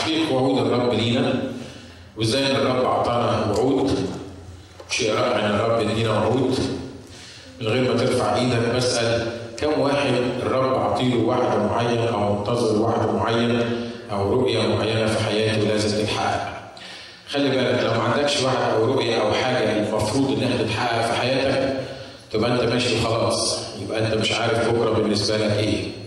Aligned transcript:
تحقيق 0.00 0.32
وعود 0.32 0.58
الرب 0.58 0.94
لينا. 0.94 1.32
وإزاي 2.16 2.52
الرب 2.52 2.84
أعطانا 2.84 3.52
وعود؟ 3.52 3.90
شيء 4.90 5.14
رائع 5.14 5.46
إن 5.46 5.54
الرب 5.54 5.90
يدينا 5.90 6.10
وعود. 6.10 6.58
من 7.60 7.66
غير 7.66 7.92
ما 7.92 7.98
ترفع 8.00 8.36
إيدك 8.36 8.74
بسأل 8.76 9.32
كم 9.58 9.80
واحد 9.80 10.12
الرب 10.42 10.74
عطيله 10.74 11.16
وعد 11.24 11.58
معين 11.70 12.08
أو 12.08 12.38
منتظر 12.38 12.82
وعد 12.82 13.14
معين 13.14 13.62
أو 14.12 14.32
رؤية 14.32 14.68
معينة 14.68 15.06
في 15.06 15.24
حياته 15.24 15.60
لازم 15.60 15.98
تتحقق. 16.04 16.52
خلي 17.28 17.48
بالك 17.48 17.82
لو 17.84 17.90
ما 17.90 18.02
عندكش 18.02 18.42
وعد 18.42 18.56
أو 18.74 18.84
رؤية 18.84 19.20
أو 19.20 19.32
حاجة 19.32 19.76
المفروض 19.76 20.32
إنها 20.32 20.62
تتحقق 20.62 21.06
في 21.06 21.20
حياتك 21.20 21.80
تبقى 22.32 22.52
أنت 22.52 22.62
ماشي 22.62 22.94
وخلاص. 23.00 23.58
يبقى 23.82 24.06
أنت 24.06 24.14
مش 24.14 24.32
عارف 24.32 24.68
بكرة 24.68 24.90
بالنسبة 24.90 25.36
لك 25.36 25.52
إيه. 25.52 25.99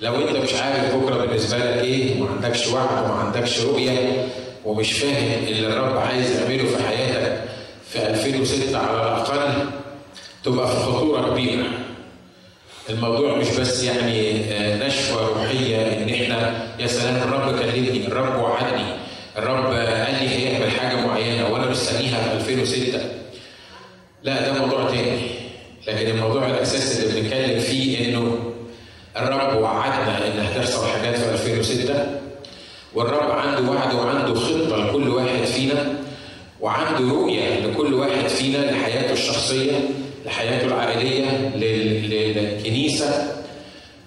لو 0.00 0.14
انت 0.28 0.36
مش 0.36 0.54
عارف 0.54 0.94
بكرة 0.96 1.24
بالنسبة 1.26 1.58
لك 1.58 1.84
إيه 1.84 2.20
وما 2.20 2.30
عندكش 2.30 2.66
وعد 2.66 3.04
وما 3.04 3.14
عندكش 3.14 3.60
رؤية 3.60 4.26
ومش 4.64 4.92
فاهم 4.92 5.44
اللي 5.48 5.66
الرب 5.66 5.96
عايز 5.96 6.30
يعمله 6.40 6.64
في 6.68 6.82
حياتك 6.88 7.42
في 7.90 8.06
2006 8.10 8.78
على 8.78 8.90
الأقل 8.96 9.70
تبقى 10.44 10.68
في 10.68 10.74
خطورة 10.76 11.30
كبيرة 11.30 11.66
الموضوع 12.90 13.36
مش 13.36 13.48
بس 13.60 13.82
يعني 13.84 14.32
نشوة 14.86 15.28
روحية 15.28 15.76
إن 16.02 16.08
إحنا 16.14 16.68
يا 16.78 16.86
سلام 16.86 17.16
الرب 17.16 17.58
كلمني، 17.58 18.06
الرب 18.06 18.42
وعدني، 18.42 18.84
الرب 19.38 19.64
قال 19.66 20.14
لي 20.20 20.28
هيعمل 20.28 20.70
حاجة 20.70 21.06
معينة 21.06 21.48
وأنا 21.48 21.70
مستنيها 21.70 22.38
في 22.38 22.54
2006. 22.54 23.00
لا 24.22 24.48
ده 24.52 24.60
موضوع 24.66 24.90
تاني، 24.90 25.20
لكن 25.88 26.10
الموضوع 26.10 26.46
الأساسي 26.46 27.02
اللي 27.06 27.20
بنتكلم 27.20 27.60
فيه 27.60 28.08
إنه 28.08 28.47
الرب 29.18 29.62
وعدنا 29.62 30.26
إن 30.26 30.40
هتحصل 30.46 30.86
حاجات 30.88 31.16
في 31.16 31.30
2006 31.32 32.20
والرب 32.94 33.30
عنده 33.30 33.70
وعد 33.70 33.94
وعنده 33.94 34.34
خطة 34.34 34.76
لكل 34.76 35.08
واحد 35.08 35.44
فينا 35.44 35.94
وعنده 36.60 37.14
رؤية 37.14 37.60
لكل 37.66 37.94
واحد 37.94 38.28
فينا 38.28 38.58
لحياته 38.70 39.12
الشخصية 39.12 39.72
لحياته 40.26 40.66
العائلية 40.66 41.24
للكنيسة. 41.56 43.32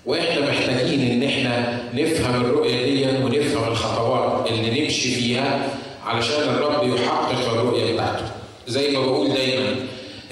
وإحنا 0.06 0.50
محتاجين 0.52 1.12
إن 1.12 1.24
إحنا 1.30 1.80
نفهم 1.94 2.42
الرؤية 2.42 2.86
دي 2.86 3.24
ونفهم 3.24 3.72
الخطوات 3.72 4.52
اللي 4.52 4.82
نمشي 4.84 5.12
فيها 5.16 5.68
علشان 6.06 6.44
الرب 6.44 6.96
يحقق 6.96 7.52
الرؤية 7.54 7.94
بتاعته. 7.94 8.26
زي 8.68 8.92
ما 8.92 9.00
بقول 9.06 9.34
دايما 9.34 9.76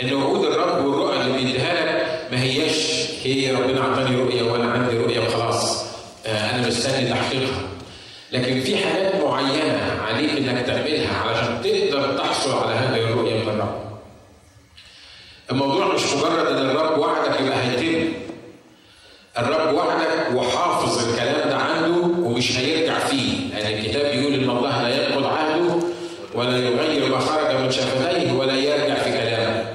إن 0.04 0.14
وعود 0.14 0.46
الرب 0.46 0.86
والرؤى 0.86 1.18
هي 3.36 3.52
ربنا 3.52 3.82
اعطاني 3.82 4.16
رؤية 4.16 4.42
وأنا 4.52 4.72
عندي 4.72 4.98
رؤية 4.98 5.20
وخلاص. 5.20 5.86
أنا 6.26 6.68
مستني 6.68 7.08
تحقيقها. 7.10 7.62
لكن 8.32 8.62
في 8.62 8.78
حاجات 8.78 9.16
معينة 9.24 10.02
عليك 10.08 10.30
إنك 10.30 10.66
تعملها 10.66 11.18
علشان 11.18 11.62
تقدر 11.64 12.18
تحصل 12.18 12.58
على 12.64 12.76
هذه 12.76 13.00
الرؤية 13.04 13.34
من 13.44 13.50
الرب. 13.50 13.82
الموضوع 15.52 15.94
مش 15.94 16.02
مجرد 16.14 16.48
إن 16.48 16.70
الرب 16.70 17.00
وعدك 17.00 17.40
يبقى 17.42 17.58
هيتم. 17.64 18.14
الرب 19.38 19.74
وعدك 19.76 20.28
وحافظ 20.36 21.10
الكلام 21.10 21.50
ده 21.50 21.56
عنده 21.58 22.02
ومش 22.28 22.58
هيرجع 22.60 23.00
فيه. 23.00 23.50
لأن 23.54 23.62
يعني 23.72 23.80
الكتاب 23.80 24.12
بيقول 24.18 24.34
إن 24.34 24.50
الله 24.50 24.82
لا 24.90 25.08
ينقض 25.08 25.26
عهده 25.26 25.76
ولا 26.36 26.58
يغير 26.58 27.10
ما 27.10 27.20
خرج 27.20 27.56
من 27.56 27.72
شفتيه 27.72 28.32
ولا 28.32 28.54
يرجع 28.56 28.96
في 28.96 29.12
كلامه 29.12 29.66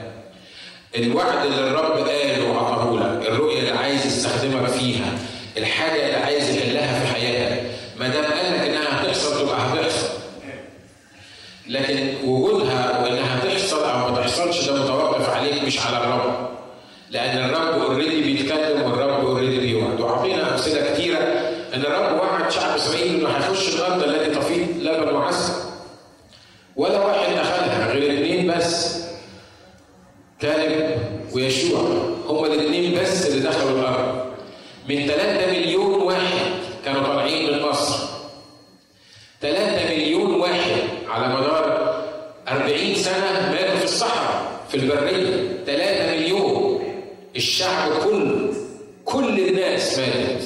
الوعد 0.97 1.47
اللي 1.47 1.61
الرب 1.71 1.99
قاله 2.09 2.51
وعطاه 2.51 2.93
لك 2.97 3.29
الرؤيه 3.29 3.59
اللي 3.59 3.71
عايز 3.71 4.07
يستخدمك 4.07 4.67
فيها 4.67 5.19
الحاجة 5.57 6.07
اللي 6.07 6.17
عايز 6.17 6.57
يحلها 6.57 7.01
في 7.05 7.15
حياتك 7.15 7.63
ما 8.01 8.09
دام 8.09 8.25
قال 8.25 8.53
لك 8.55 8.61
انها 8.61 9.03
هتحصل 9.03 9.41
تبقى 9.41 9.57
هتحصل 9.61 10.09
لكن 11.69 12.15
وجودها 12.25 13.03
وانها 13.05 13.41
تحصل 13.45 13.85
أو 13.85 14.11
ما 14.13 14.21
تحصلش 14.21 14.69
ده 14.69 14.83
متوقف 14.85 15.29
عليك 15.31 15.63
مش 15.65 15.79
على 15.87 15.99
الرب 15.99 16.49
لأن 17.11 17.45
الرب 17.45 17.83
already 17.83 18.21
بيتكلم 18.23 18.83
والرب 18.83 19.25
already 19.27 19.59
بيوعد 19.59 20.01
وعطينا 20.01 20.53
امثله 20.53 20.95
كتيره 20.95 21.19
ان 21.75 21.81
الرب 21.81 22.21
وعد 22.21 22.51
شعب 22.51 22.75
اسرائيل 22.75 23.15
انه 23.21 23.29
هيخش 23.29 23.75
الأرض 23.75 24.03
التي 24.03 24.35
تفيض 24.41 24.69
لبن 24.81 25.15
وعسل 25.15 25.53
ولا 26.77 26.99
واحد 27.07 27.33
دخلها 27.37 27.93
غير 27.93 28.13
اثنين 28.15 28.53
بس 28.57 29.05
كالب 30.41 30.99
ويشوع 31.33 31.81
هما 32.29 32.47
الاثنين 32.47 33.01
بس 33.01 33.27
اللي 33.27 33.49
دخلوا 33.49 33.81
الأرض 33.81 34.25
من 34.89 35.07
3 35.07 35.47
مليون 35.51 36.03
واحد 36.03 36.51
كانوا 36.85 37.03
طالعين 37.03 37.53
من 37.53 37.63
مصر 37.63 37.99
3 39.43 39.95
مليون 39.95 40.35
واحد 40.35 40.77
على 41.09 41.29
مدار 41.29 41.95
40 42.49 42.95
سنة 42.95 43.51
ماتوا 43.53 43.79
في 43.79 43.85
الصحراء 43.85 44.61
في 44.69 44.77
البرية 44.77 45.49
3 45.67 46.11
مليون 46.17 46.81
الشعب 47.37 47.93
كله 48.05 48.55
كل 49.05 49.39
الناس 49.49 49.99
ماتت 49.99 50.43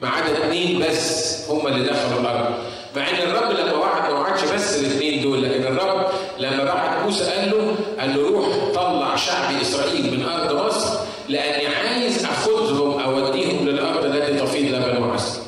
ما 0.00 0.08
عدا 0.08 0.44
اثنين 0.44 0.78
بس 0.82 1.36
هم 1.50 1.66
اللي 1.66 1.88
دخلوا 1.88 2.20
الأرض 2.20 2.54
مع 2.96 3.08
إن 3.10 3.14
الرب 3.14 3.50
لما 3.52 3.72
وعد 3.72 4.12
ما 4.12 4.18
وعدش 4.18 4.42
بس 4.42 4.78
الاثنين 4.80 5.22
دول 5.22 5.42
لكن 5.42 5.62
الرب 5.62 6.06
لما 6.38 6.64
بعت 6.64 7.04
موسى 7.04 7.24
قال 7.24 7.50
له 7.50 7.74
قال 8.00 8.16
له 8.16 8.28
روح 8.30 8.46
طلع 8.74 9.16
شعب 9.16 9.60
إسرائيل 9.62 10.18
من 10.18 10.24
أرض 10.28 10.66
مصر 10.66 10.98
لأني 11.28 11.66
عايز 11.66 12.24
أخذهم 12.24 13.00
أوديهم 13.00 13.68
للأرض 13.68 14.04
التي 14.04 14.38
تفيض 14.38 14.74
لبن 14.74 15.02
وعسل 15.02 15.38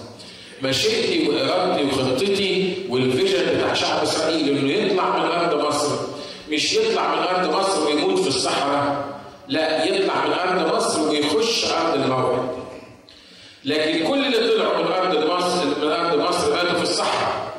مشيئتي 0.71 1.29
وارادتي 1.29 1.85
وخطتي 1.85 2.75
والفيجن 2.89 3.57
بتاع 3.59 3.75
شعب 3.75 4.03
إسرائيل 4.03 4.49
إنه 4.59 4.73
يطلع 4.73 5.17
من 5.17 5.31
أرض 5.31 5.67
مصر. 5.67 5.89
مش 6.51 6.73
يطلع 6.73 7.15
من 7.15 7.23
أرض 7.23 7.55
مصر 7.57 7.87
ويموت 7.87 8.19
في 8.21 8.29
الصحراء. 8.29 9.05
لا 9.49 9.85
يطلع 9.85 10.27
من 10.27 10.33
أرض 10.33 10.75
مصر 10.77 11.09
ويخش 11.09 11.65
أرض 11.73 11.95
الموعد. 11.95 12.49
لكن 13.65 14.07
كل 14.09 14.25
اللي 14.27 14.55
طلعوا 14.55 14.79
من 14.85 14.93
أرض 14.93 15.31
مصر 15.31 15.65
من 15.67 15.93
أرض 15.93 16.19
مصر 16.29 16.51
ماتوا 16.55 16.75
في 16.75 16.83
الصحراء. 16.83 17.51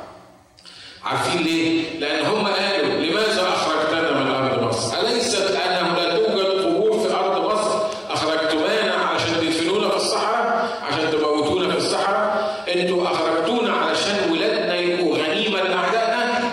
عارفين 1.04 1.42
ليه؟ 1.42 1.82
لأن 2.00 2.26
هم 2.26 2.46
قالوا 2.46 2.94
لماذا 2.94 3.48
اخرجتنا 3.48 4.20
من 4.20 4.30
ارض 4.30 4.62
مصر؟ 4.62 5.00
اليست 5.00 5.50
انه 5.50 5.94
لا 5.96 6.16
توجد 6.16 6.64
قبور 6.66 6.98
في 7.08 7.14
ارض 7.14 7.52
مصر 7.52 7.78
اخرجتمانا 8.10 8.94
علشان 8.94 9.34
تدفنونا 9.40 9.88
في 9.88 9.96
الصحراء 9.96 10.68
عشان 10.88 11.10
تموتونا 11.10 11.70
في 11.72 11.76
الصحراء 11.78 12.62
أنتوا 12.74 13.04
اخرجتونا 13.04 13.72
علشان 13.72 14.32
ولادنا 14.32 14.76
يبقوا 14.76 15.16
غنيمه 15.16 15.62
لاعدائنا 15.62 16.50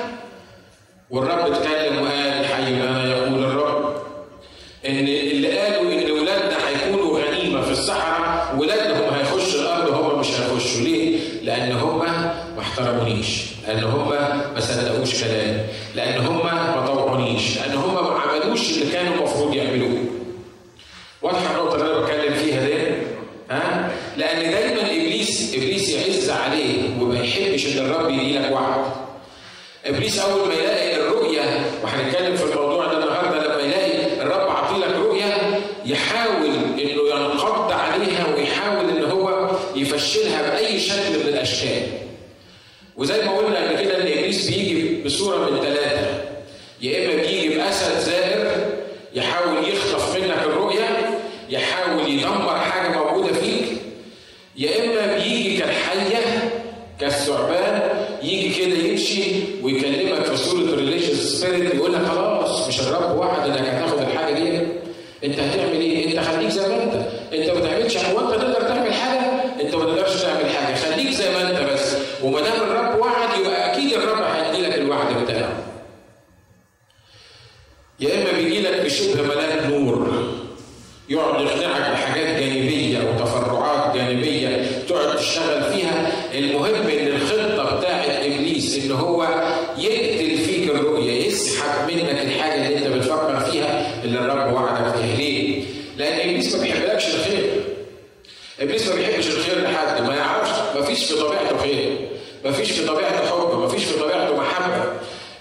والرب 1.10 1.54
اتكلم 1.54 2.02
وقال 2.02 2.46
حي 2.46 2.68
أنا 2.68 3.10
يقول 3.18 3.44
الرب 3.44 3.96
ان 4.86 4.98
اللي 5.08 5.60
قالوا 5.60 5.92
ان 5.92 6.12
ولادنا 6.12 6.58
هيكونوا 6.68 7.20
غنيمه 7.20 7.62
في 7.62 7.72
الصحراء 7.72 8.56
ولادهم 8.60 9.14
هيخشوا 9.14 9.62
الأرض 9.62 9.94
هم 9.94 10.20
مش 10.20 10.28
هيخشوا 10.28 10.82
ليه؟ 10.82 11.20
لأن 11.44 11.72
هم 11.72 11.98
ما 12.00 12.60
احترمونيش 12.62 13.42
لأن 13.68 13.84
هم 13.84 14.10
ما 14.54 14.60
صدقوش 14.60 15.24
كلامي 15.24 15.62
لأن 15.96 16.26
هم 16.26 16.46
ما 16.46 16.84
طوعونيش 16.88 17.58
لأن 17.58 17.78
هم 17.78 17.94
ما 17.94 18.20
عملوش 18.20 18.70
اللي 18.72 18.92
كانوا 18.92 19.14
المفروض 19.16 19.54
يعملوه 19.54 20.04
واضحه 21.22 21.52
النقطه 21.52 21.76
اللي 21.76 21.92
أنا 21.94 22.00
بتكلم 22.00 22.34
فيها 22.34 22.66
دي 22.66 22.74
ها 23.52 23.92
لأن 24.18 24.52
دايما 24.52 24.82
ابليس 24.82 25.54
ابليس 25.56 25.90
يعز 25.90 26.30
عليه 26.30 27.02
وما 27.02 27.20
يحبش 27.20 27.66
ان 27.78 27.86
الرب 27.86 28.10
يديلك 28.10 28.52
وعد 28.52 28.86
ابليس 29.86 30.20
اول 30.20 30.48
ما 30.48 30.54
يلاقي 30.54 30.96
الرؤيه 30.96 31.42
وهنتكلم 31.84 32.36
في 32.36 32.44
الموضوع 32.44 32.86
ده 32.86 33.04
النهارده 33.04 33.48
لما 33.48 33.62
يلاقي 33.64 34.22
الرب 34.22 34.50
عطيلك 34.50 34.96
رؤيه 34.96 35.60
يحاول 35.90 36.46
إنه 36.80 37.10
ينقض 37.10 37.72
عليها 37.72 38.36
ويحاول 38.36 38.90
إن 38.90 39.04
هو 39.12 39.50
يفشلها 39.76 40.42
بأي 40.50 40.80
شكل 40.80 41.20
من 41.24 41.28
الأشكال. 41.28 41.84
وزي 42.98 43.22
ما 43.26 43.38
قلنا 43.38 43.60
قبل 43.70 43.82
كده 43.82 43.98
إن 43.98 44.08
إبليس 44.18 44.50
بيجي 44.50 45.04
بصورة 45.04 45.50
من 45.52 45.60
ثلاثة. 45.62 46.22
يا 46.82 47.06
إما 47.06 47.22
بيجي 47.22 47.50
بأسد 47.50 48.00
زائر 48.00 48.66
يحاول 49.14 49.70
يخطف 49.70 50.16
منك 50.16 50.38
الرؤية 50.46 51.20
يحاول 51.50 52.10
يدمر 52.14 52.60
حاجة 52.60 52.98
موجودة 52.98 53.34
فيك. 53.34 53.66
يا 54.58 54.70
إما 54.86 55.14
بيجي 55.18 55.58
كالحية 55.58 56.52
كالثعبان 57.00 58.06
يجي 58.24 58.50
كده 58.66 58.78
يمشي 58.78 59.22
ويكلمك 59.64 60.24
في 60.26 60.38
صورة 60.38 60.76
religious 60.76 61.18
spirit 61.20 61.76
يقول 61.76 61.94
لك 61.94 62.06
خلاص 62.06 62.68
مش 62.68 62.80
الرب 62.80 63.18
وعد 63.18 63.50
انك 63.50 63.68
هتاخد 63.68 63.99
انت 65.24 65.40
هتعمل 65.40 65.82
إيه؟ 65.82 66.08
انت 66.12 66.28
خليك 66.28 66.50
زي 66.50 66.68
ما 66.68 66.84
انت، 66.84 66.96
انت 67.34 67.50
ما 67.50 67.60
تعملش 67.60 67.98
هو 67.98 68.20
انت 68.20 68.42
تقدر 68.42 68.62
تعمل 68.62 68.94
حاجة؟ 68.94 69.44
انت 69.62 69.76
ما 69.76 69.84
تقدرش 69.84 70.22
تعمل 70.22 70.50
حاجة، 70.50 70.76
خليك 70.76 71.10
زي 71.10 71.32
ما 71.32 71.50
انت 71.50 71.72
بس، 71.74 71.96
وما 72.24 72.42
دام 72.42 72.62
الرب 72.62 73.00
وعد 73.00 73.40
يبقى 73.40 73.72
أكيد 73.74 73.94
الرب 73.94 74.22
هيدي 74.24 74.62
لك 74.68 74.76
الوعد 74.76 75.24
بتاعه. 75.24 75.64
يا 78.00 78.22
إما 78.22 78.32
بيجي 78.32 78.62
لك 78.62 78.82
بشبه 78.86 79.22
ملاك 79.22 79.66
نور 79.66 80.24
يقعد 81.10 81.42
يقنعك 81.46 81.96
ما 98.88 98.96
بيحبش 98.96 99.28
الخير 99.28 99.62
لحد 99.64 100.02
ما 100.02 100.16
يعرفش 100.16 100.52
ما 100.76 100.82
فيش 100.82 101.06
في 101.06 101.20
طبيعته 101.20 101.58
خير 101.58 102.10
ما 102.46 102.52
فيش 102.52 102.72
في 102.72 102.86
طبيعته 102.88 103.18
حب 103.30 103.60
ما 103.60 103.68
فيش 103.68 103.84
في 103.86 104.00
طبيعته 104.00 104.38
محبة. 104.38 104.84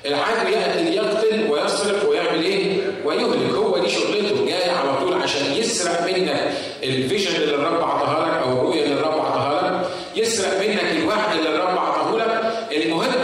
العدل 0.07 0.53
يقتل 0.53 0.93
يقتل 0.93 1.51
ويسرق 1.51 2.11
ويعمل 2.11 2.45
إيه؟ 2.45 2.81
ويهلك. 3.05 3.55
هو 3.55 3.79
دي 3.79 3.89
شغلته. 3.89 4.47
جاي 4.47 4.71
على 4.71 4.97
طول 5.01 5.23
عشان 5.23 5.53
يسرق 5.53 6.03
منك 6.03 6.53
الفيجن 6.83 7.35
اللي 7.37 7.55
الرب 7.55 7.83
عطاها 7.85 8.27
لك 8.27 8.43
أو 8.47 8.53
الرؤية 8.53 8.85
اللي 8.85 8.95
الرب 8.95 9.21
عطاها 9.21 9.71
لك. 9.71 9.89
يسرق 10.23 10.61
منك 10.61 10.83
الوعد 10.93 11.37
اللي 11.39 11.49
الرب 11.49 11.79
عطاه 11.79 12.17
لك 12.17 12.53
المهم 12.73 13.18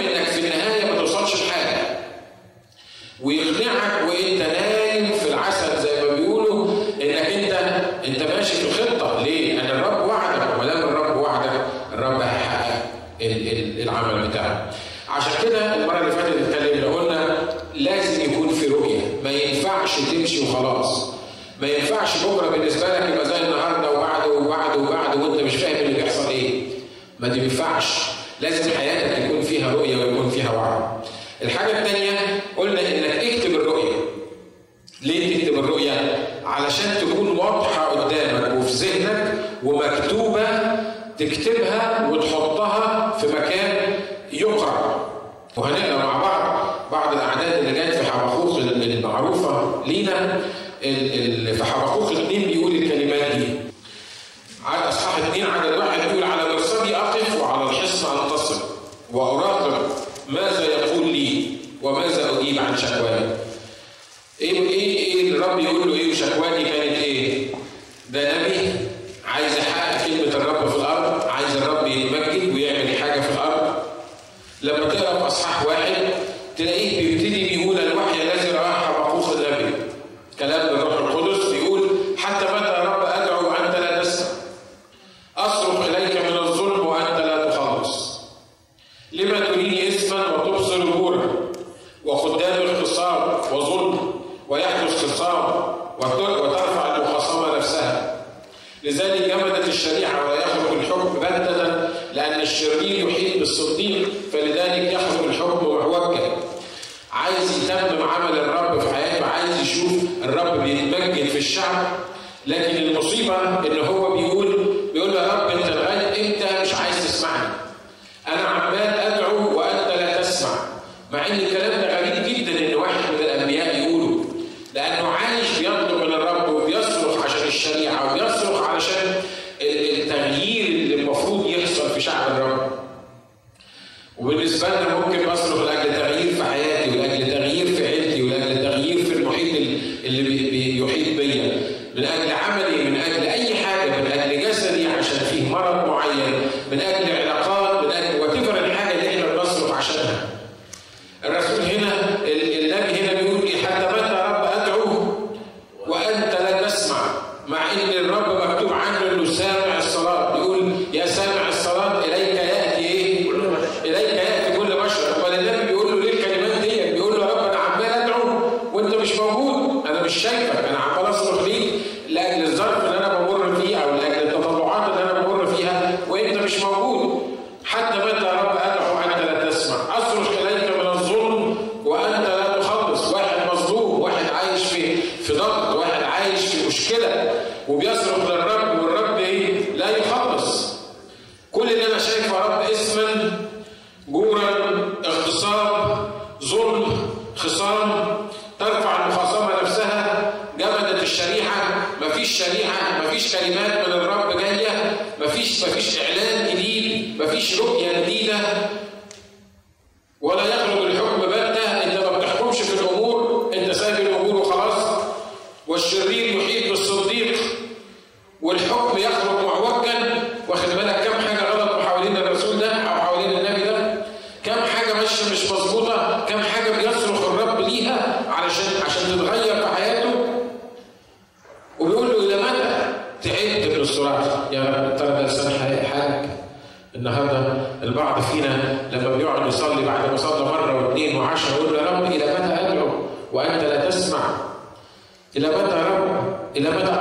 ما 27.24 27.30
دي 27.30 27.40
بينفعش 27.40 27.86
لازم 28.40 28.70
حياه 28.70 29.03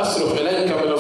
أصرف 0.02 0.42
إليك 0.42 0.72
من 0.72 0.93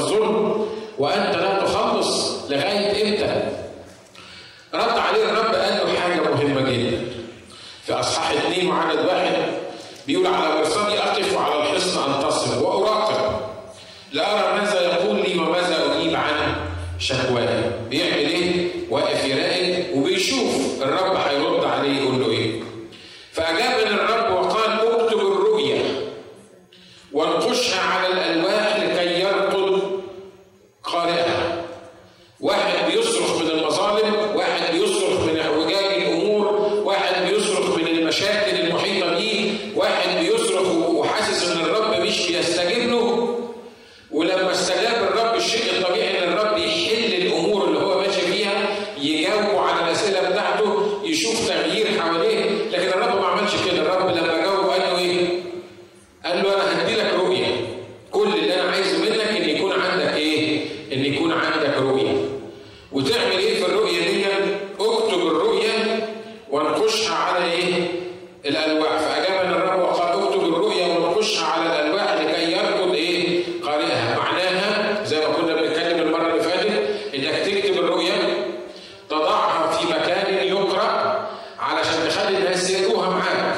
تخلي 82.13 82.37
الناس 82.37 82.69
يدوها 82.69 83.09
معاك. 83.09 83.57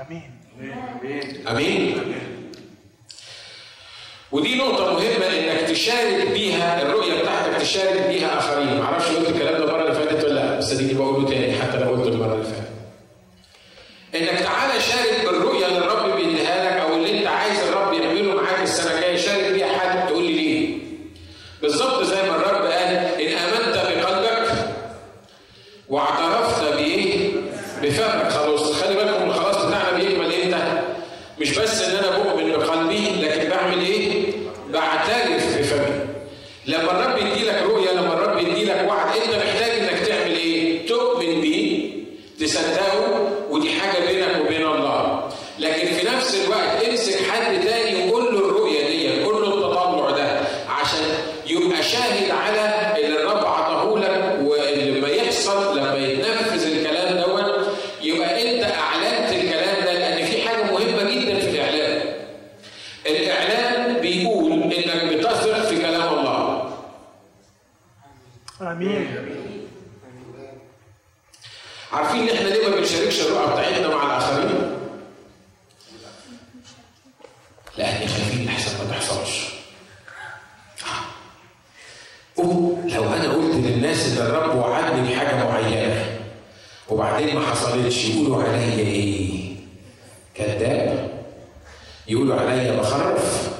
امين 0.00 0.40
آمين. 0.60 1.46
آمين. 1.48 2.22
ودي 4.32 4.58
نقطة 4.58 4.92
مهمة 4.92 5.26
إنك 5.26 5.68
تشارك 5.68 6.28
بيها 6.30 6.82
الرؤية 6.82 7.22
بتاعتك 7.22 7.56
تشارك 7.60 8.06
بيها 8.06 8.38
آخرين، 8.38 8.80
معرفش 8.80 9.08
قلت 9.08 9.28
الكلام 9.28 9.52
ده 9.58 9.64
المرة 9.64 9.82
اللي 9.82 9.94
فاتت 9.94 10.24
ولا 10.24 10.34
لأ، 10.34 10.58
بس 10.58 10.72
أديني 10.72 10.94
بقوله 10.94 11.28
تاني 11.28 11.62
حتى 11.62 11.78
لو 11.78 11.90
قلته 11.90 12.08
المرة 12.08 12.34
اللي 12.34 12.44
فاتت. 12.44 12.65
لأن 77.78 78.08
خايفين 78.08 78.42
الحساب 78.42 78.86
ما 78.86 78.92
تحصلش 78.94 79.44
آه. 80.82 82.42
لو 82.88 83.04
أنا 83.04 83.32
قلت 83.32 83.54
للناس 83.54 84.06
إن 84.08 84.26
الرب 84.26 84.56
وعدني 84.56 85.16
حاجة 85.16 85.44
معينة 85.44 86.04
وبعدين 86.88 87.34
ما 87.34 87.46
حصلتش 87.46 88.04
يقولوا 88.04 88.42
عليا 88.42 88.78
إيه؟ 88.78 89.54
كذاب؟ 90.34 91.10
يقولوا 92.08 92.40
عليا 92.40 92.72
بخرف؟ 92.76 93.50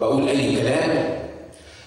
بقول 0.00 0.28
أي 0.28 0.56
كلام؟ 0.62 1.18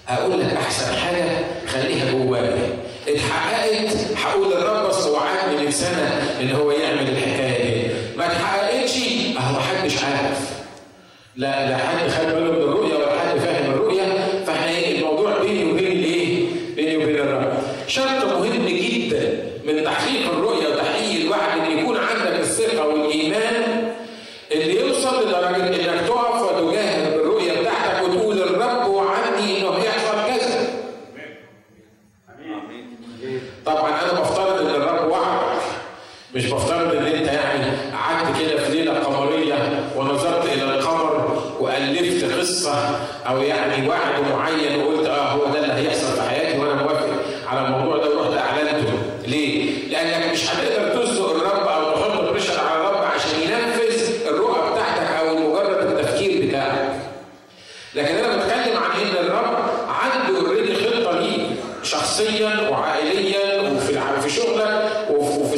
هقول 0.06 0.40
لك 0.40 0.52
أحسن 0.52 0.96
حاجة 0.96 1.44
خليها 1.66 2.12
جوايا 2.12 2.76
اتحققت 3.08 3.96
هقول 4.16 4.52
الرب 4.52 4.88
بس 4.88 5.06
وعدني 5.06 5.64
من 5.64 5.70
سنة 5.70 6.36
إن 6.40 6.50
هو 6.50 6.70
يعمل 6.70 7.08
الحكاية 7.08 7.53
لا 11.36 11.68
لا 11.68 11.93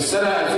será 0.07 0.56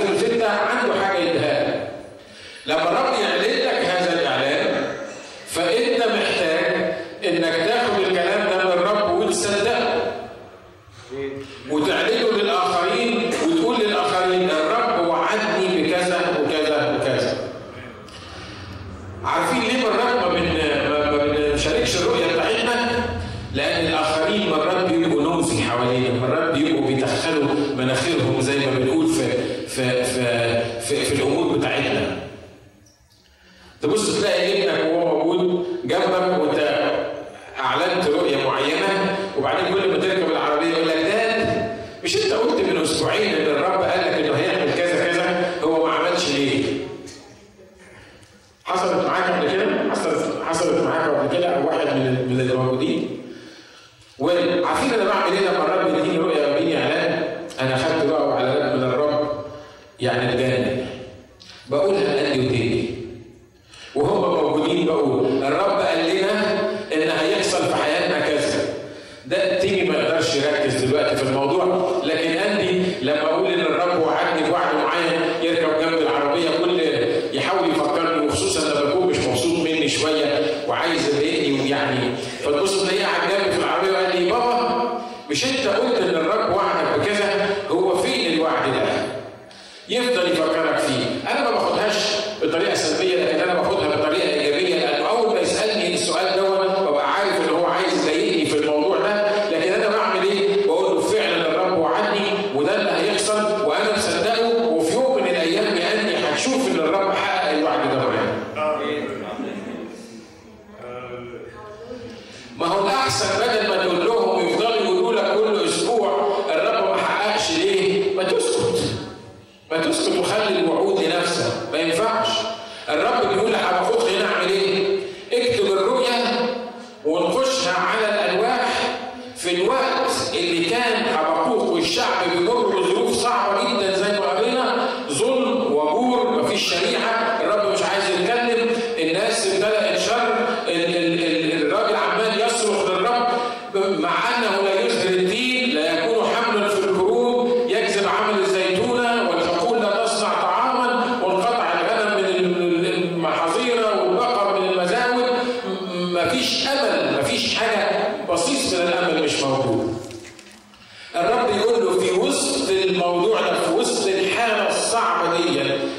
شوية 80.09 80.65
وعايز 80.69 81.09
يضايقني 81.09 81.61
ويعني 81.61 82.17
فتبص 82.45 82.83
تلاقيه 82.83 83.07
على 83.07 83.23
الجنب 83.37 83.53
في 83.53 83.59
العربية 83.59 83.91
وقال 83.91 84.23
لي 84.23 84.31
بابا 84.31 85.01
مش 85.31 85.45
أنت 85.45 85.67
قلت 85.67 85.98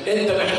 انت 0.09 0.31
محتاج 0.31 0.58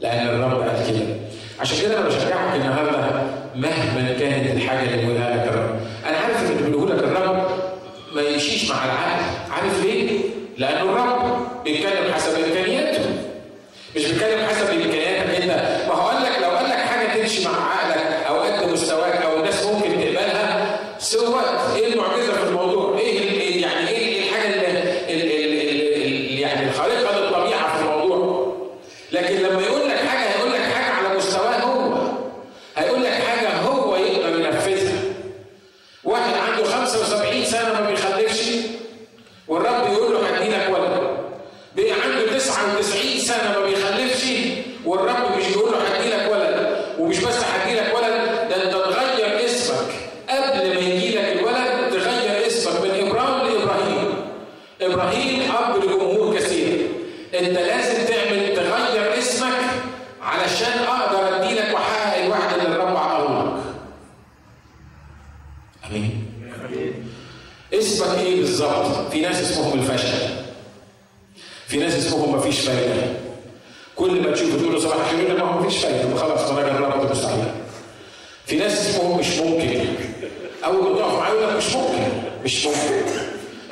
لأن 0.00 0.26
الرب 0.26 0.60
قال 0.60 0.86
كده. 0.90 1.16
عشان 1.60 1.78
كده 1.82 1.98
أنا 1.98 2.08
بشجعك 2.08 2.54
النهارده 2.56 3.22
مهما 3.56 4.12
كانت 4.20 4.56
الحاجة 4.56 4.84
اللي 4.84 4.96
بيقولها 5.06 5.36
لك 5.36 5.48
الرب. 5.52 5.80
أنا 6.06 6.16
عارف 6.16 6.40
إن 6.50 6.56
اللي 6.56 6.70
بيقوله 6.70 6.94
لك 6.94 7.04
الرب 7.04 7.48
ما 8.12 8.22
يمشيش 8.22 8.70
مع 8.70 8.84
العقل. 8.84 9.22
عارف 9.50 9.84
ليه؟ 9.84 10.20
لأن 10.58 10.88
الرب 10.88 11.46
بيتكلم 11.64 12.12
حسب 12.14 12.34
إمكانياته. 12.44 13.04
مش 13.96 14.06
بيتكلم 14.06 14.45
مش 82.46 82.66
ممكن 82.66 83.06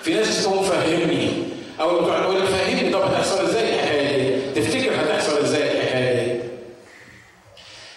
في 0.02 0.14
ناس 0.14 0.42
تقول 0.42 0.64
فهمني 0.64 1.30
أو 1.80 2.06
تقعد 2.06 2.22
أقول 2.22 2.46
فهمني 2.46 2.90
طب 2.92 3.00
هتحصل 3.00 3.44
إزاي 3.44 3.74
الحكاية 3.74 4.18
دي؟ 4.54 4.60
تفتكر 4.60 4.94
هتحصل 5.02 5.38
إزاي 5.38 5.62
الحكاية 5.72 6.32
دي؟ 6.32 6.40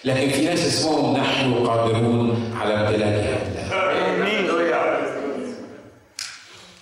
لكن 0.04 0.30
في 0.30 0.46
ناس 0.46 0.60
اسمهم 0.60 1.18
نحن 1.18 1.54
قادرون 1.54 2.54
على 2.62 2.74
امتلاكها 2.74 3.38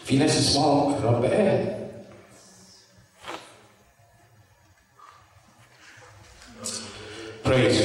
في 0.06 0.18
ناس 0.18 0.38
اسمهم 0.40 0.94
الرب 0.94 1.26
قال. 1.26 1.76
Praise 7.44 7.80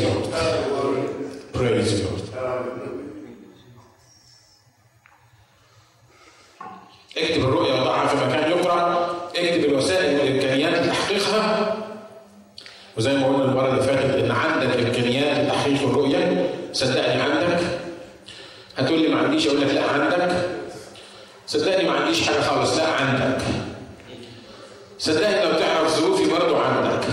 صدقني 25.00 25.44
لو 25.44 25.58
تعرف 25.58 25.88
ظروفي 25.88 26.30
برضه 26.30 26.62
عندك. 26.62 27.04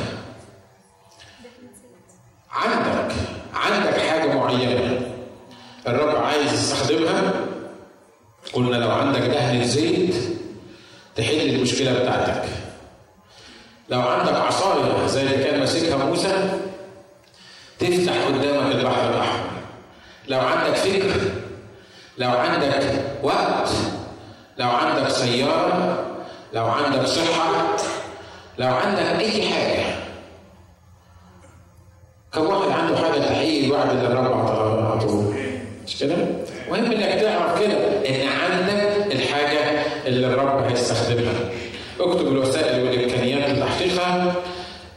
عندك 2.52 3.16
عندك 3.54 3.98
حاجة 4.00 4.34
معينة 4.34 5.02
الرب 5.88 6.16
عايز 6.16 6.54
يستخدمها؟ 6.54 7.34
قلنا 8.54 8.76
لو 8.76 8.92
عندك 8.92 9.20
دهن 9.22 9.64
زيت 9.64 10.16
تحل 11.16 11.50
المشكلة 11.50 12.00
بتاعتك. 12.00 12.44
لو 13.90 14.02
عندك 14.02 14.34
عصاية 14.34 15.08
زي 15.08 15.22
اللي 15.22 15.44
كان 15.44 15.60
ماسكها 15.60 15.98
موسى 15.98 16.60
تفتح 17.80 18.26
قدامك 18.26 18.76
البحر 18.76 19.10
الأحمر. 19.10 19.50
لو 20.28 20.40
عندك 20.40 20.76
فكر 20.76 21.22
لو 22.18 22.30
عندك 22.30 23.04
وقت 23.24 23.70
لو 24.58 24.70
عندك 24.70 25.10
سيارة 25.10 25.77
لو 26.58 26.66
عندك 26.66 27.06
صحة 27.06 27.76
لو 28.58 28.68
عندك 28.68 29.20
أي 29.20 29.42
حاجة. 29.50 29.96
كم 32.34 32.42
واحد 32.46 32.72
عنده 32.72 32.98
حاجة 32.98 33.20
تحيي 33.20 33.66
الواحد 33.66 33.90
اللي 33.90 34.08
الرب 34.08 34.48
على 34.92 35.00
طول. 35.02 35.36
مش 35.88 36.00
كده؟ 36.00 36.16
مهم 36.72 36.92
إنك 36.92 37.22
تعرف 37.22 37.60
كده 37.62 37.74
إن 38.10 38.28
عندك 38.28 39.12
الحاجة 39.12 39.60
اللي 40.08 40.28
الرب 40.28 40.64
هيستخدمها. 40.72 41.34
اكتب 42.00 42.28
الوسائل 42.28 42.84
والإمكانيات 42.84 43.50
لتحقيقها 43.50 44.36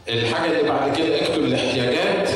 الحاجة 0.09 0.51
اللي 0.61 0.70
بعد 0.70 0.96
كده 0.96 1.23
اكتب 1.23 1.44
الاحتياجات 1.44 2.29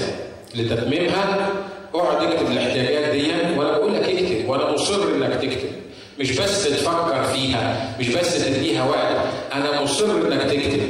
لتتميمها. 0.55 1.49
اقعد 1.95 2.27
اكتب 2.27 2.47
الاحتياجات 2.47 3.11
دي 3.11 3.33
وأنا 3.59 3.73
بقول 3.79 3.95
لك 3.95 4.09
اكتب 4.09 4.49
وأنا 4.49 4.71
مصر 4.71 5.03
إنك 5.03 5.35
تكتب. 5.35 5.74
مش 6.21 6.39
بس 6.39 6.65
تفكر 6.65 7.25
فيها 7.25 7.95
مش 8.01 8.09
بس 8.09 8.45
تديها 8.45 8.85
وقت 8.85 9.17
أنا 9.53 9.83
مصر 9.83 10.05
إنك 10.05 10.43
تكتب. 10.43 10.89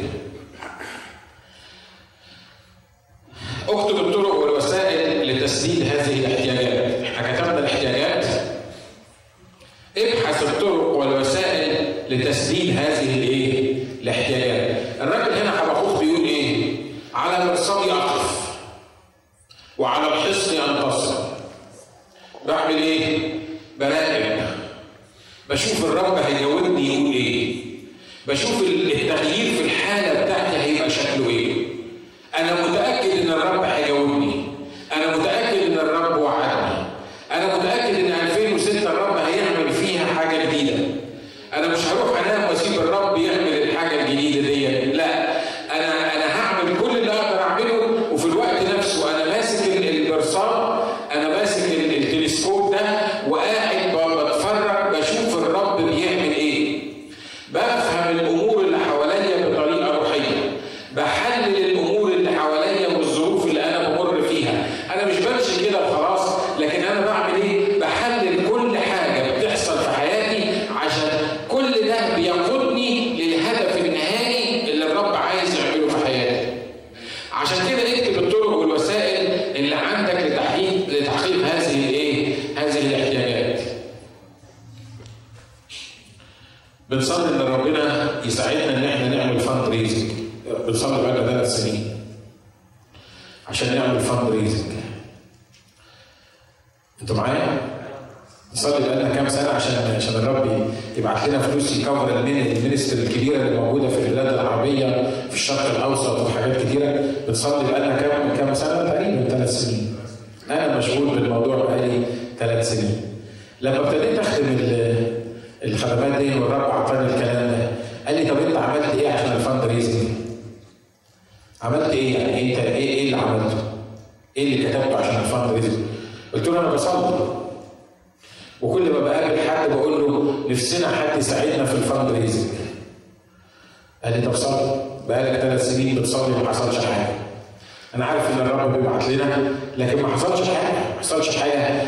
أنا 137.97 138.05
عارف 138.05 138.31
إن 138.31 138.47
الرب 138.47 138.73
بيبعت 138.77 139.09
لنا 139.09 139.55
لكن 139.79 140.03
ما 140.03 140.09
حصلش 140.09 140.49
حاجة 140.49 140.73
ما 140.95 141.01
حصلش 141.01 141.37
حاجة. 141.37 141.83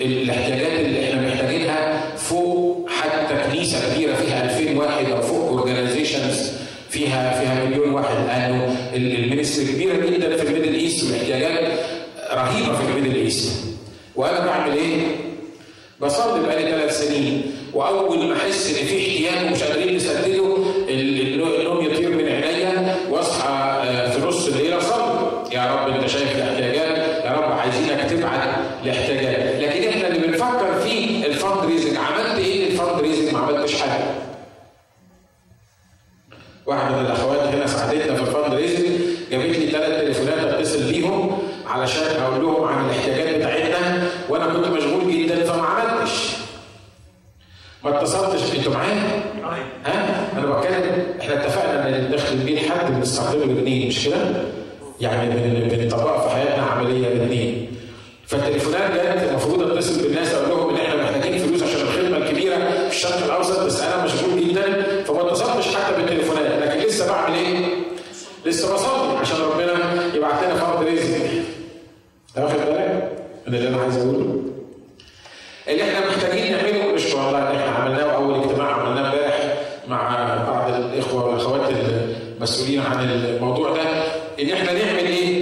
الاحتياجات 0.00 0.80
اللي 0.80 1.04
إحنا 1.10 1.28
محتاجينها 1.28 2.02
فوق 2.16 2.88
حتى 2.90 3.34
كنيسة 3.50 3.94
كبيرة 3.94 4.14
فيها 4.14 4.58
2000 4.60 4.78
واحد 4.78 5.10
أو 5.10 5.22
فوق 5.22 5.48
organizations 5.48 6.52
فيها 6.90 7.40
فيها 7.40 7.64
مليون 7.64 7.90
واحد. 7.90 8.14
لأنه 8.26 8.76
ال 8.94 9.02
ministry 9.02 9.66
كبيرة 9.72 9.96
جدا 10.06 10.36
في 10.36 10.42
ال 10.48 10.52
Middle 10.52 10.74
East 10.74 11.12
واحتياجات 11.12 11.72
رهيبة 12.32 12.72
في 12.76 12.82
ال 12.96 12.99
Middle 12.99 13.16
East. 13.16 13.52
وأنا 14.16 14.46
بعمل 14.46 14.72
إيه؟ 14.76 15.00
بصلي 16.00 16.42
بقالي 16.46 16.70
ثلاث 16.70 17.00
سنين. 17.06 17.42
وأول 17.74 18.26
ما 18.26 18.36
أحس 18.36 18.68
إن 18.70 18.86
في 18.86 18.98
احتياج 18.98 19.46
ومش 19.46 19.62
قادرين 19.62 19.96
نسدده 19.96 20.56
يعني 55.00 55.30
بنطبقها 55.76 56.28
في 56.28 56.34
حياتنا 56.34 56.62
عملية 56.64 57.08
بالاثنين 57.08 57.66
فالتليفونات 58.26 58.96
كانت 58.96 59.22
المفروض 59.30 59.62
اتصل 59.72 60.02
بالناس 60.02 60.34
أقول 60.34 60.48
لهم 60.50 60.70
إن 60.70 60.76
إحنا 60.80 61.02
محتاجين 61.02 61.38
فلوس 61.38 61.62
عشان 61.62 61.80
الخدمة 61.80 62.16
الكبيرة 62.16 62.56
في 62.56 62.86
الشرق 62.90 63.24
الأوسط 63.24 63.62
بس 63.64 63.80
أنا 63.80 64.04
مشغول 64.04 64.48
جدا 64.48 64.84
فما 65.04 65.28
اتصلتش 65.28 65.74
حتى 65.76 65.96
بالتليفونات 65.96 66.62
لكن 66.62 66.86
لسه 66.88 67.08
بعمل 67.12 67.34
إيه؟ 67.36 67.56
لسه 68.46 68.74
بصلي 68.74 69.18
عشان 69.18 69.36
ربنا 69.40 69.72
يبعت 70.14 70.44
لنا 70.44 70.54
فرد 70.54 70.86
رزق. 70.86 71.14
انت 72.36 72.44
واخد 72.44 72.56
بالك؟ 72.56 73.12
ده 73.48 73.58
اللي 73.58 73.68
أنا 73.68 73.76
عايز 73.82 73.96
أقوله. 73.96 74.42
اللي 75.68 75.82
إحنا 75.82 76.06
محتاجين 76.06 76.52
نعمله 76.52 76.90
ان 76.92 76.98
شاء 76.98 77.28
الله 77.28 77.38
إحنا 77.42 77.70
عملناه 77.70 78.02
أول 78.02 78.34
اجتماع 78.40 78.72
عملناه 78.72 79.12
إمبارح 79.12 79.54
مع 79.88 80.36
بعض 80.48 80.74
الإخوة 80.74 81.24
والأخوات 81.26 81.60
المسؤولين 82.38 82.80
عن 82.80 83.08
الموضوع 83.10 83.70
ده 83.76 83.82
إن 84.40 84.50
إحنا 84.50 84.72
نعمل 84.72 85.06
إيه؟ 85.06 85.35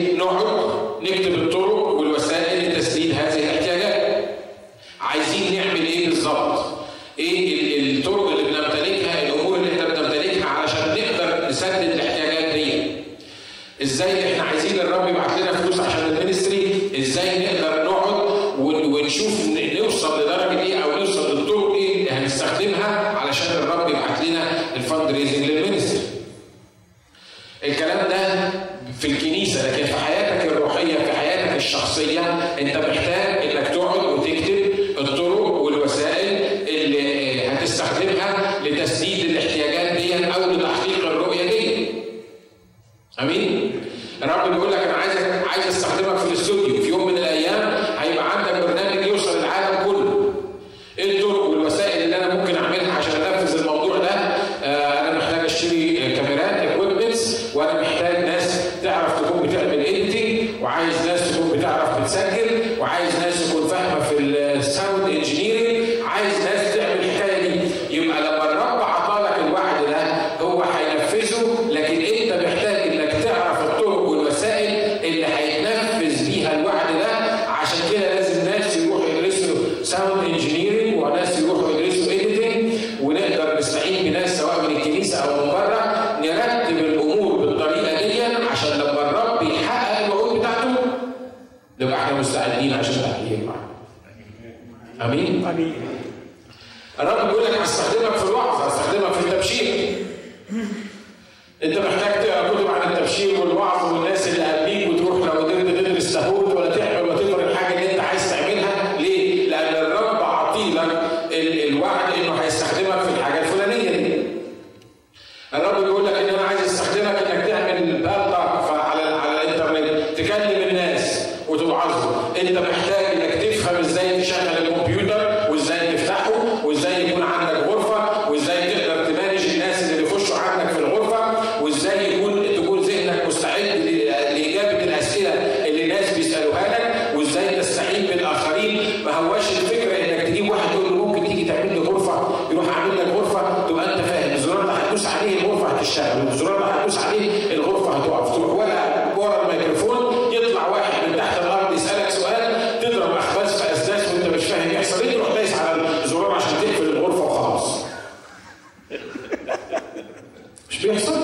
Personne 160.87 161.24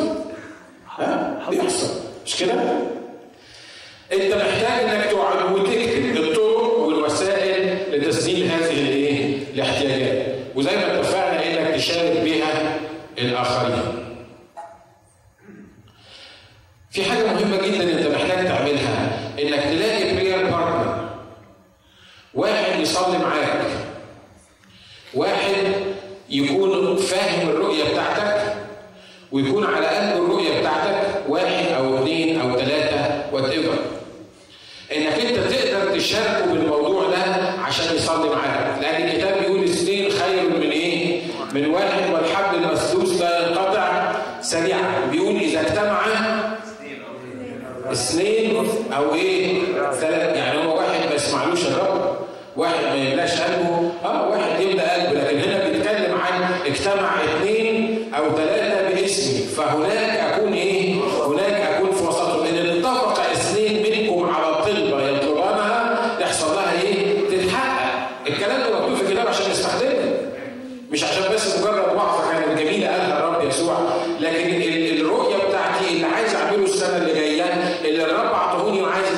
You 78.72 78.82
know. 78.82 79.09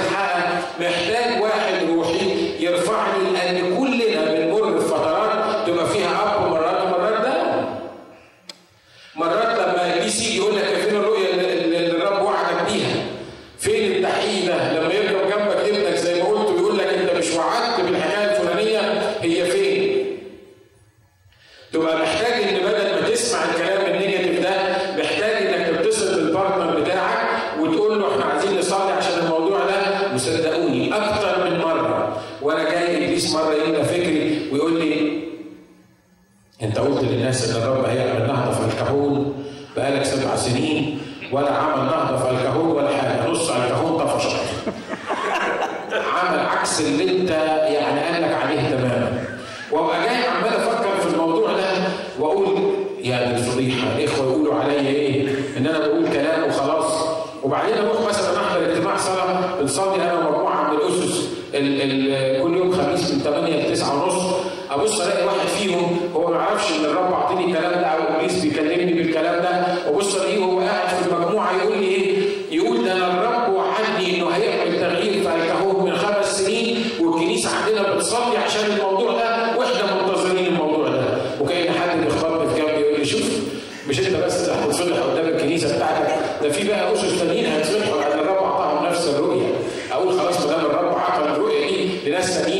مش 83.89 83.99
انت 84.01 84.17
بس 84.17 84.49
هتصلح 84.49 84.97
قدام 84.99 85.29
الكنيسة 85.29 85.77
بتاعتك. 85.77 86.15
ده 86.43 86.51
في 86.51 86.69
بقى 86.69 86.93
أسس 86.95 87.19
تانيين 87.21 87.47
هتصلحوا 87.53 88.01
لأن 88.01 88.19
الرب 88.19 88.37
اعطاهم 88.37 88.87
نفس 88.87 89.09
الرؤية. 89.09 89.47
أقول 89.93 90.19
خلاص 90.21 90.41
ما 90.41 90.47
دام 90.47 90.61
الرب 90.67 90.95
اعطى 90.97 91.25
الرؤية 91.25 91.67
دي 91.69 92.11
لناس 92.11 92.39
تانيين 92.43 92.52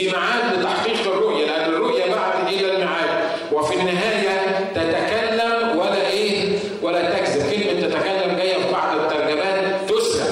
في 0.00 0.10
معاد 0.10 0.58
لتحقيق 0.60 1.12
الرؤية 1.12 1.46
لأن 1.46 1.70
الرؤية 1.72 2.14
بعد 2.14 2.48
إلى 2.48 2.76
المعاد. 2.76 3.08
وفي 3.52 3.74
النهاية 3.80 4.58
تتكلم 4.74 5.78
ولا 5.78 6.06
إيه؟ 6.10 6.58
ولا 6.82 7.10
تكذب 7.10 7.50
كلمة 7.50 7.80
تتكلم 7.88 8.36
جاية 8.36 8.54
في 8.54 8.72
بعض 8.72 8.96
الترجمات 8.98 9.90
تسرع 9.90 10.26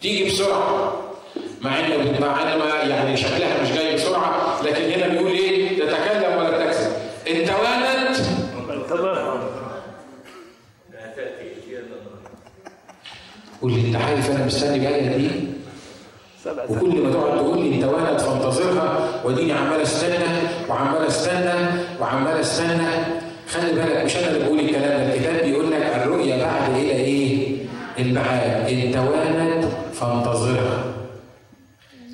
تيجي 0.00 0.24
بسرعة. 0.24 0.92
مع 1.60 1.80
إن 1.80 2.16
مع 2.20 2.42
إن 2.42 2.90
يعني 2.90 3.16
شكلها 3.16 3.62
مش 3.62 3.72
جاي 3.72 3.94
بسرعة 3.94 4.62
لكن 4.62 4.82
هنا 4.90 5.08
بيقول 5.08 5.30
إيه؟ 5.32 5.68
تتكلم 5.78 6.36
ولا 6.38 6.50
تكذب 6.64 6.92
إن 7.30 7.46
توانت 7.46 8.16
قول 13.62 13.72
لي 13.72 13.86
أنت 13.88 13.96
عارف 13.96 14.30
أنا 14.30 14.46
مستني 14.46 14.78
جاية 14.78 15.16
دي؟ 15.16 15.30
وكل 16.68 17.02
ما 17.02 17.12
تقعد 17.12 17.36
تقول 17.38 17.58
لي 17.64 17.80
توانت 17.82 18.20
وديني 19.28 19.52
عمال 19.52 19.80
استنى 19.80 20.24
وعمال 20.68 21.06
استنى 21.06 21.54
وعمال 22.00 22.40
استنى. 22.40 22.88
خلي 23.48 23.72
بالك 23.72 24.04
مش 24.04 24.16
أنا 24.16 24.28
اللي 24.30 24.44
بقول 24.44 24.60
الكلام 24.60 24.82
ده 25.08 25.14
الكتاب 25.14 25.44
بيقول 25.44 25.70
لك 25.70 25.82
الرؤيه 25.96 26.44
بعد 26.44 26.70
إلى 26.74 26.90
إيه؟ 26.92 27.56
البعاد 27.98 28.68
إن 28.72 28.92
توانت 28.92 29.64
فانتظرها 29.92 30.84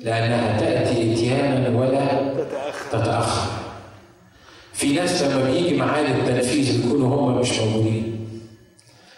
لأنها 0.03 0.59
تأتي 0.59 1.13
إتيانا 1.13 1.79
ولا 1.79 2.33
تتأخر. 2.91 3.51
في 4.73 4.93
ناس 4.93 5.23
لما 5.23 5.51
بيجي 5.51 5.75
معاد 5.77 6.05
التنفيذ 6.05 6.81
بيكونوا 6.83 7.15
هم 7.15 7.39
مش 7.39 7.59
موجودين 7.59 8.29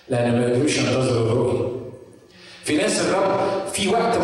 لأن 0.09 0.31
ما 0.39 0.47
يقدروش 0.47 0.77
ينتظروا 0.77 1.31
الرؤيه 1.31 1.67
في 2.63 2.77
ناس 2.77 3.01
الرب 3.01 3.39
في 3.73 3.87
وقت 3.87 4.16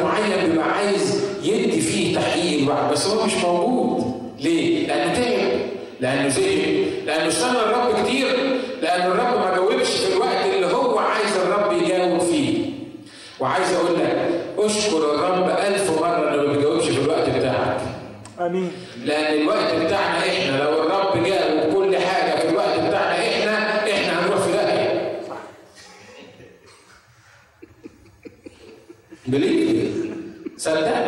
واحد. 2.67 2.91
بس 2.91 3.07
هو 3.07 3.25
مش 3.25 3.33
موجود. 3.35 4.13
ليه؟ 4.39 4.87
لأنه 4.87 5.13
تعب 5.13 5.59
لأنه 5.99 6.27
زهق. 6.29 6.85
لأنه 7.05 7.27
استنى 7.27 7.59
الرب 7.59 8.03
كتير. 8.05 8.27
لأن 8.81 9.01
الرب 9.11 9.39
ما 9.39 9.51
جاوبش 9.55 9.87
في 9.89 10.13
الوقت 10.13 10.45
اللي 10.55 10.65
هو 10.67 10.99
عايز 10.99 11.37
الرب 11.37 11.73
يجاوب 11.81 12.19
فيه. 12.19 12.65
وعايز 13.39 13.73
أقول 13.73 13.99
لك 13.99 14.29
أشكر 14.57 15.15
الرب 15.15 15.49
ألف 15.49 16.01
مرة 16.01 16.33
إنه 16.33 16.41
ما 16.47 16.53
بيجاوبش 16.53 16.83
في 16.85 17.01
الوقت 17.01 17.29
بتاعك. 17.29 17.81
آمين. 18.39 18.71
لأن 19.05 19.41
الوقت 19.41 19.73
بتاعنا 19.75 20.17
إحنا 20.19 20.57
لو 20.63 20.83
الرب 20.83 21.23
جاوب 21.23 21.73
كل 21.73 21.97
حاجة 21.97 22.39
في 22.39 22.49
الوقت 22.49 22.79
بتاعنا 22.79 23.19
إحنا 23.19 23.83
إحنا 23.91 24.25
هنروح 24.25 24.39
في 24.41 24.51
داهية 24.51 25.19
بليه 29.27 29.89
صدقني 30.57 31.02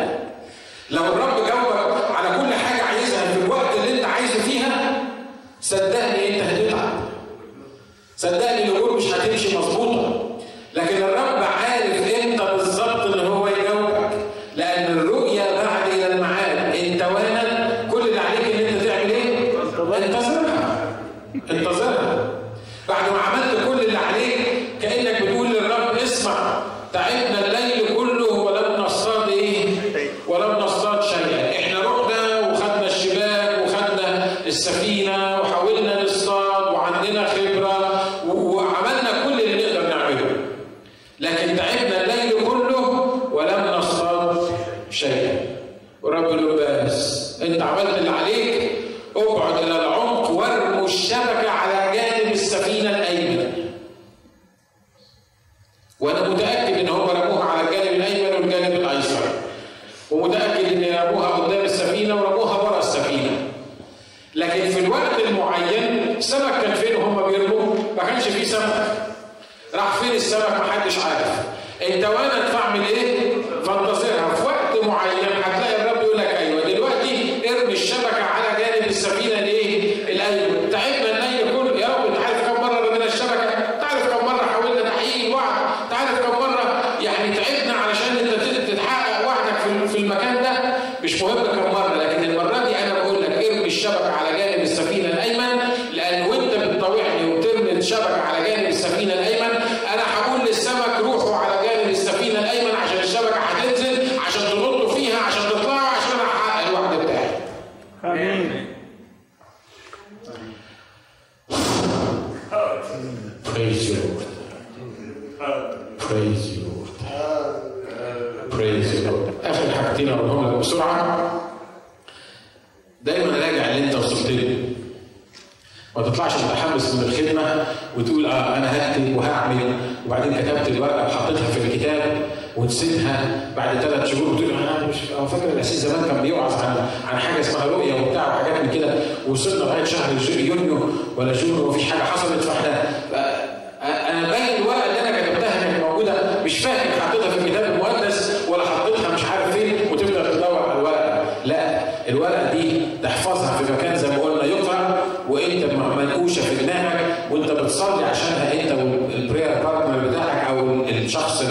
الشخص 161.06 161.44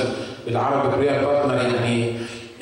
بالعربي 0.48 0.98
بريا 0.98 1.22
بارتنر 1.22 1.56
يعني 1.76 2.14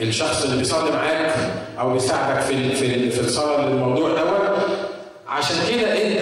الشخص 0.01 0.43
اللي 0.45 0.57
بيصلي 0.57 0.91
معاك 0.91 1.33
أو 1.79 1.93
بيساعدك 1.93 2.41
في 2.41 2.75
في 2.75 3.09
في 3.09 3.19
الصلاة 3.21 3.65
للموضوع 3.65 4.09
دوت. 4.09 4.67
عشان 5.27 5.55
كده 5.71 6.07
انت 6.07 6.19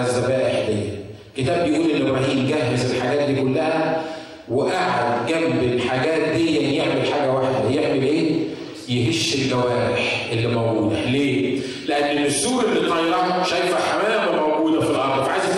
الذبائح 0.00 0.68
دي 0.68 0.80
كتاب 1.42 1.68
بيقول 1.68 1.90
إن 1.90 2.06
إبراهيم 2.06 2.46
جهز 2.46 2.94
الحاجات 2.94 3.30
دي 3.30 3.40
كلها 3.40 4.02
وقعد 4.48 5.26
جنب 5.28 5.62
الحاجات 5.62 6.28
دي 6.36 6.56
يعني 6.56 6.76
يعمل 6.76 7.06
حاجة 7.12 7.30
واحدة 7.32 7.70
يعمل 7.70 8.02
إيه؟ 8.02 8.30
يهش 8.88 9.34
الجوارح 9.34 10.26
اللي 10.32 10.46
موجودة 10.46 11.00
ليه؟ 11.04 11.60
لأن 11.86 12.24
السور 12.24 12.64
اللي 12.64 12.90
طايرة 12.90 13.42
شايفة 13.50 13.76
حمامة 13.76 14.46
موجودة 14.46 14.80
في 14.80 14.90
الأرض 14.90 15.24
فعايزه 15.24 15.54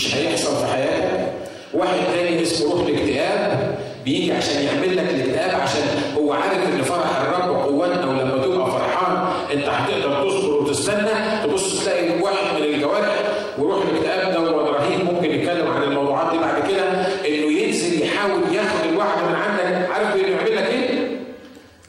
مش 0.00 0.14
هيحصل 0.16 0.56
في 0.56 0.66
حياتك. 0.72 1.32
واحد 1.74 1.98
تاني 2.14 2.42
اسمه 2.42 2.72
روح 2.72 2.86
الاكتئاب 2.86 3.74
بيجي 4.04 4.32
عشان 4.32 4.62
يعمل 4.64 4.96
لك 4.96 5.04
الاكتئاب 5.10 5.60
عشان 5.60 5.82
هو 6.16 6.32
عارف 6.32 6.66
إن 6.66 6.82
فرح 6.82 7.20
الرب 7.20 7.56
قوتنا 7.56 8.06
ولما 8.06 8.42
تبقى 8.44 8.70
فرحان 8.70 9.32
أنت 9.52 9.64
هتقدر 9.68 10.28
تصبر 10.30 10.52
وتستنى 10.52 11.10
تبص 11.44 11.84
تلاقي 11.84 12.20
واحد 12.22 12.56
من 12.60 12.62
الجوارح. 12.62 13.22
وروح 13.58 13.84
الاكتئاب 13.86 14.32
ده 14.32 14.40
وابراهيم 14.40 15.06
ممكن 15.06 15.28
نتكلم 15.30 15.66
عن 15.70 15.82
الموضوعات 15.82 16.32
دي 16.32 16.38
بعد 16.38 16.68
كده. 16.70 16.90
إنه 17.28 17.60
ينزل 17.60 18.02
يحاول 18.02 18.40
ياخد 18.54 18.88
الوعد 18.92 19.18
من 19.28 19.34
عندك. 19.34 19.90
عارف 19.90 20.14
إنه 20.16 20.28
يعمل 20.28 20.56
لك 20.56 20.66
إيه؟ 20.66 21.18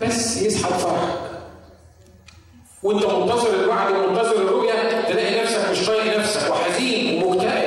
بس 0.02 0.42
يسحب 0.42 0.72
فرحك. 0.72 1.18
وأنت 2.84 3.06
منتظر 3.06 3.64
الوعد 3.64 3.92
ومنتظر 3.96 4.36
الرؤية 4.36 5.02
تلاقي 5.10 5.42
نفسك 5.44 5.70
مش 5.72 5.86
طايق 5.86 6.18
نفسك 6.20 6.52
وحزين 6.52 7.24
ومكتئب. 7.24 7.61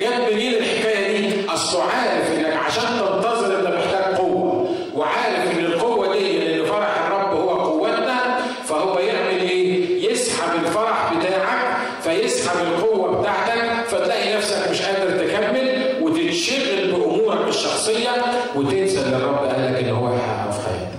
جت 0.00 0.32
منين 0.32 0.54
الحكاية 0.54 1.18
دي؟ 1.28 1.46
اصله 1.50 1.82
عارف 1.82 2.30
انك 2.38 2.56
عشان 2.56 2.82
تنتظر 2.82 3.58
انت 3.60 3.66
محتاج 3.76 4.14
قوه 4.14 4.68
وعارف 4.94 5.50
ان 5.58 5.64
القوه 5.64 6.12
دي 6.18 6.54
ان 6.60 6.64
فرح 6.66 7.06
الرب 7.06 7.36
هو 7.36 7.50
قوتنا 7.50 8.38
فهو 8.64 8.98
يعمل 8.98 9.40
إيه؟ 9.40 10.10
يسحب 10.12 10.64
الفرح 10.66 11.14
بتاعك 11.18 11.76
فيسحب 12.02 12.56
القوه 12.66 13.20
بتاعتك 13.20 13.86
فتلاقي 13.88 14.34
نفسك 14.36 14.70
مش 14.70 14.82
قادر 14.82 15.10
تكمل 15.26 15.84
وتنشغل 16.02 16.92
بامورك 16.92 17.48
الشخصيه 17.48 18.10
وتنسى 18.56 19.00
اللي 19.02 19.16
الرب 19.16 19.36
قال 19.44 19.74
لك 19.74 19.84
ان 19.84 19.90
هو 19.90 20.06
هيحققه 20.08 20.50
في 20.50 20.68
حياتك. 20.68 20.98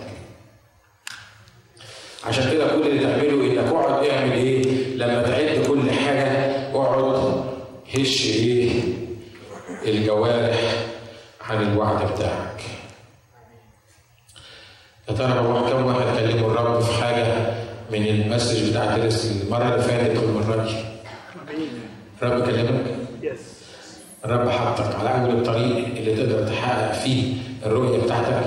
عشان 2.28 2.52
كده 2.52 2.68
كل 2.68 2.88
اللي 2.88 3.04
تعمله 3.04 3.46
انك 3.62 3.68
اقعد 3.74 4.06
اعمل 4.06 4.32
إيه؟ 4.34 4.64
لما 4.96 5.22
تعد 5.22 5.66
كل 5.68 5.92
حاجة 5.92 6.28
اقعد 6.74 7.44
هش 7.96 8.26
إيه؟ 8.26 8.72
الجوارح 9.86 10.60
عن 11.50 11.62
الوعد 11.72 12.12
بتاعك. 12.14 12.62
يا 15.10 15.14
ترى 15.14 15.40
هو 15.40 15.66
كم 15.70 15.86
واحد 15.86 16.20
كلموا 16.20 16.52
الرب 16.52 16.82
في 16.82 17.04
حاجة 17.04 17.26
من 17.92 18.08
المسج 18.08 18.70
بتاع 18.70 18.98
درس 18.98 19.32
المره 19.44 19.64
اللي 19.76 19.82
فاتت 19.82 20.18
والمرة 20.18 20.64
دي؟ 20.66 20.76
الرب 22.24 22.46
كلمك؟ 22.46 22.86
يس 23.22 23.40
الرب 24.26 24.50
حطك 24.50 24.96
على 25.00 25.10
اول 25.10 25.30
الطريق 25.38 25.86
اللي 25.98 26.16
تقدر 26.16 26.44
تحقق 26.70 26.94
فيه 26.94 27.24
الرؤية 27.66 28.00
بتاعتك 28.00 28.44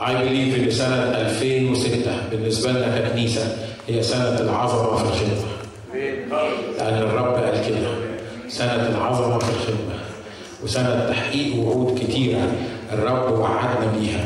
I 0.00 0.10
believe 0.10 0.54
ان 0.58 0.70
سنة 0.70 0.96
2006 0.96 2.10
بالنسبة 2.30 2.70
لنا 2.72 2.98
ككنيسة 2.98 3.56
هي 3.88 4.02
سنة 4.02 4.40
العظمة 4.40 4.96
في 4.96 5.02
الخدمة. 5.04 5.48
لأن 6.78 6.94
الرب 6.98 7.34
قال 7.34 7.66
كده 7.68 7.88
سنة 8.48 8.88
العظمة 8.88 9.38
في 9.38 9.50
الخدمة 9.50 9.98
وسنة 10.64 11.06
تحقيق 11.10 11.56
وعود 11.56 11.98
كتيرة 11.98 12.52
الرب 12.92 13.38
وعدنا 13.38 13.92
بيها. 14.00 14.24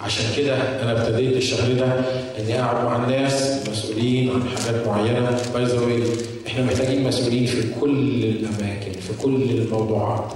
عشان 0.00 0.24
كده 0.36 0.56
أنا 0.82 0.92
ابتديت 0.92 1.36
الشهر 1.36 1.72
ده 1.72 2.00
إني 2.38 2.62
أقعد 2.62 2.84
مع 2.84 2.96
الناس 3.04 3.68
مسؤولين 3.70 4.30
عن 4.30 4.42
حاجات 4.56 4.86
معينة 4.86 5.38
by 5.54 5.64
the 5.64 5.78
إحنا 6.46 6.64
محتاجين 6.64 7.04
مسؤولين 7.04 7.46
في 7.46 7.62
كل 7.80 8.24
الأماكن 8.24 8.92
في 8.92 9.22
كل 9.22 9.34
الموضوعات. 9.50 10.32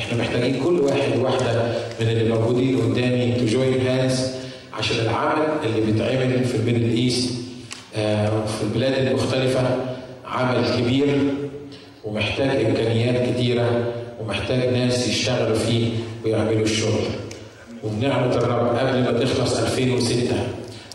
إحنا 0.00 0.18
محتاجين 0.22 0.62
كل 0.64 0.80
واحد 0.80 1.16
واحدة 1.18 1.62
من 2.00 2.08
اللي 2.08 2.34
موجودين 2.34 2.76
قدامي 2.80 3.32
to 3.32 3.46
join 3.46 3.86
hands 3.86 4.30
عشان 4.78 4.96
العمل 5.00 5.46
اللي 5.64 5.92
بيتعمل 5.92 6.44
في 6.44 6.54
ال 6.56 6.62
Middle 6.62 6.96
East 6.96 7.30
آه، 7.96 8.26
في 8.46 8.62
البلاد 8.62 9.06
المختلفة. 9.06 9.76
عمل 10.26 10.64
كبير 10.78 11.06
ومحتاج 12.04 12.64
إمكانيات 12.64 13.34
كتيرة 13.34 13.84
ومحتاج 14.20 14.72
ناس 14.74 15.08
يشتغلوا 15.08 15.56
فيه 15.56 15.88
ويعملوا 16.24 16.62
الشغل. 16.62 17.00
وبنعمة 17.84 18.34
الرب 18.36 18.76
قبل 18.76 19.02
ما 19.02 19.12
تخلص 19.24 19.56
2006 19.58 20.36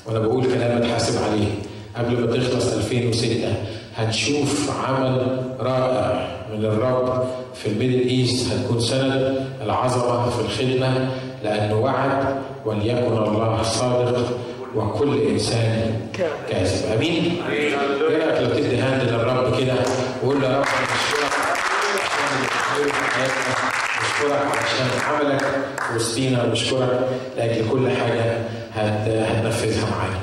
وأنا 0.05 0.19
بقول 0.19 0.43
كلام 0.45 0.77
اتحاسب 0.77 1.23
عليه. 1.23 1.47
قبل 1.95 2.19
ما 2.19 2.37
تخلص 2.37 2.73
2006 2.73 3.53
هنشوف 3.95 4.71
عمل 4.85 5.41
رائع 5.59 6.27
من 6.53 6.65
الرب 6.65 7.27
في 7.55 7.69
ال 7.69 7.75
Middle 7.75 8.07
East 8.09 8.53
هتكون 8.53 8.79
سنة 8.79 9.33
العظمة 9.61 10.29
في 10.29 10.39
الخدمة 10.41 11.09
لأنه 11.43 11.75
وعد 11.79 12.25
وليكن 12.65 13.17
الله 13.17 13.63
صادق 13.63 14.25
وكل 14.75 15.21
إنسان 15.21 15.99
كاذب 16.49 16.91
أمين؟ 16.97 17.41
إيه 17.51 17.75
رأيك 17.75 18.41
لو 18.41 18.49
تدي 18.59 18.77
هاند 18.77 19.09
للرب 19.09 19.59
كده 19.59 19.73
وقول 20.23 20.41
له 20.41 20.47
يا 20.47 20.57
رب 20.59 20.65
بشكرك 24.01 24.47
عشان 24.63 24.87
عملك 25.07 25.45
وسطينا 25.95 26.43
بشكرك 26.43 26.99
لأجل 27.37 27.69
كل 27.69 27.89
حاجة 27.89 28.37
هت- 28.75 29.07
هتنفذها 29.29 29.89
معانا 29.97 30.19